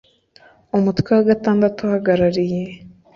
[0.77, 2.63] umutwe wa gatandatu uhagarariye